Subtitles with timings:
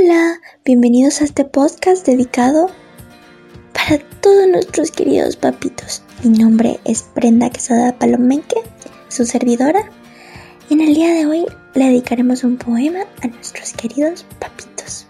[0.00, 2.70] Hola, bienvenidos a este podcast dedicado
[3.72, 6.02] para todos nuestros queridos papitos.
[6.22, 8.56] Mi nombre es Brenda Quesada Palomenque,
[9.08, 9.90] su servidora,
[10.68, 15.06] y en el día de hoy le dedicaremos un poema a nuestros queridos papitos.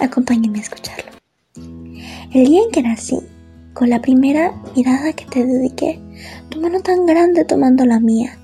[0.00, 1.12] Acompáñenme a escucharlo.
[1.54, 3.20] El día en que nací,
[3.74, 6.00] con la primera mirada que te dediqué,
[6.48, 8.36] tu mano tan grande tomando la mía,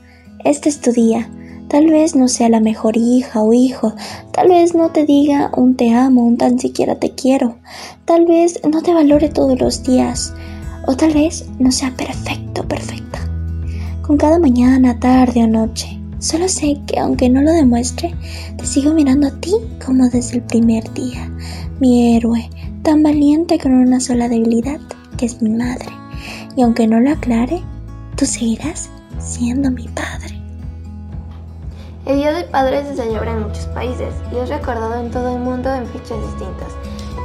[0.44, 1.28] este es tu día
[1.72, 3.94] Tal vez no sea la mejor hija o hijo,
[4.30, 7.56] tal vez no te diga un te amo, un tan siquiera te quiero,
[8.04, 10.34] tal vez no te valore todos los días,
[10.86, 13.20] o tal vez no sea perfecto, perfecta.
[14.02, 18.14] Con cada mañana, tarde o noche, solo sé que aunque no lo demuestre,
[18.58, 21.26] te sigo mirando a ti como desde el primer día,
[21.80, 22.50] mi héroe,
[22.82, 24.78] tan valiente con una sola debilidad,
[25.16, 25.88] que es mi madre.
[26.54, 27.62] Y aunque no lo aclare,
[28.14, 30.21] tú seguirás siendo mi padre.
[32.04, 35.38] El Día del Padre se celebra en muchos países y es recordado en todo el
[35.38, 36.72] mundo en fechas distintas.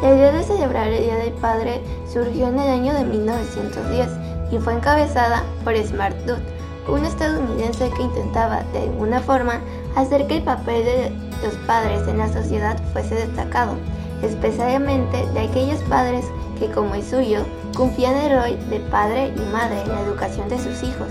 [0.03, 4.07] La idea de celebrar el Día del Padre surgió en el año de 1910
[4.51, 6.43] y fue encabezada por Smart Dude,
[6.87, 9.61] un estadounidense que intentaba de alguna forma
[9.95, 11.11] hacer que el papel de
[11.43, 13.73] los padres en la sociedad fuese destacado,
[14.21, 16.25] especialmente de aquellos padres
[16.59, 17.43] que como el suyo
[17.75, 21.09] cumplían el rol de padre y madre en la educación de sus hijos.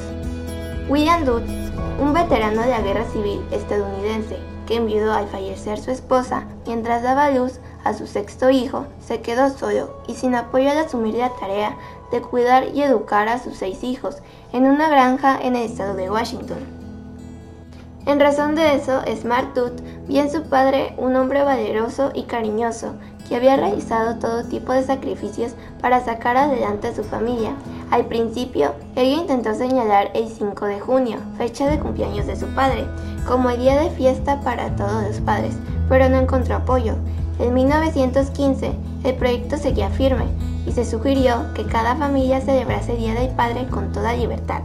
[0.89, 1.66] William Dude
[2.01, 7.31] un veterano de la guerra civil estadounidense que enviudó al fallecer su esposa mientras daba
[7.31, 11.77] luz a su sexto hijo, se quedó solo y sin apoyo al asumir la tarea
[12.11, 14.17] de cuidar y educar a sus seis hijos
[14.53, 16.59] en una granja en el estado de Washington.
[18.07, 22.95] En razón de eso, Smart Tooth vio en su padre un hombre valeroso y cariñoso
[23.29, 27.53] que había realizado todo tipo de sacrificios para sacar adelante a su familia.
[27.91, 32.85] Al principio, ella intentó señalar el 5 de junio, fecha de cumpleaños de su padre,
[33.27, 35.57] como el día de fiesta para todos los padres,
[35.89, 36.95] pero no encontró apoyo.
[37.39, 38.73] En 1915,
[39.05, 40.25] el proyecto seguía firme
[40.67, 44.63] y se sugirió que cada familia celebrase el Día del Padre con toda libertad.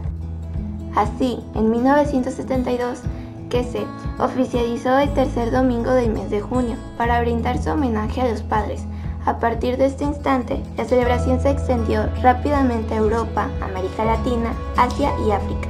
[0.96, 3.02] Así, en 1972,
[3.48, 3.86] que se
[4.18, 8.84] oficializó el tercer domingo del mes de junio para brindar su homenaje a los padres.
[9.24, 15.12] A partir de este instante, la celebración se extendió rápidamente a Europa, América Latina, Asia
[15.26, 15.68] y África.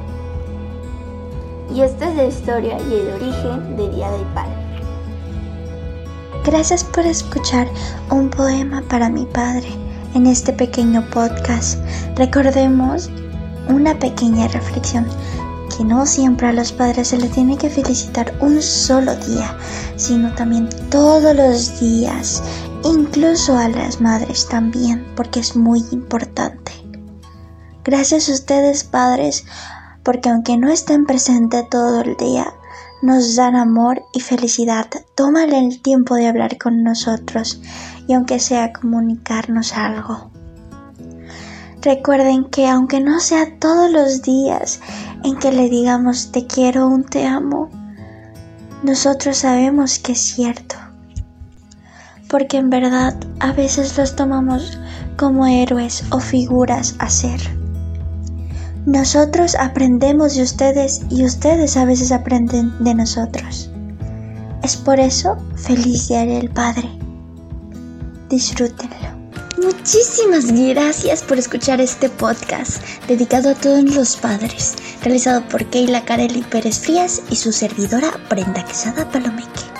[1.74, 4.52] Y esta es la historia y el origen del Día del Padre.
[6.44, 7.68] Gracias por escuchar
[8.10, 9.68] un poema para mi padre
[10.14, 11.78] en este pequeño podcast.
[12.16, 13.10] Recordemos
[13.68, 15.06] una pequeña reflexión
[15.76, 19.56] que no siempre a los padres se les tiene que felicitar un solo día,
[19.96, 22.42] sino también todos los días,
[22.84, 26.72] incluso a las madres también, porque es muy importante.
[27.84, 29.44] Gracias a ustedes padres,
[30.02, 32.52] porque aunque no estén presentes todo el día,
[33.02, 34.86] nos dan amor y felicidad.
[35.16, 37.60] Tómale el tiempo de hablar con nosotros
[38.06, 40.30] y aunque sea comunicarnos algo.
[41.82, 44.80] Recuerden que aunque no sea todos los días
[45.24, 47.70] en que le digamos te quiero un te amo,
[48.84, 50.76] nosotros sabemos que es cierto.
[52.32, 54.78] Porque en verdad a veces los tomamos
[55.16, 57.40] como héroes o figuras a ser.
[58.86, 63.70] Nosotros aprendemos de ustedes y ustedes a veces aprenden de nosotros.
[64.64, 66.88] Es por eso feliz día del Padre.
[68.28, 69.12] Disfrútenlo.
[69.62, 76.42] Muchísimas gracias por escuchar este podcast dedicado a todos los padres, realizado por Keila Carelli
[76.42, 79.71] Pérez Frías y su servidora Brenda Quesada Palomeque.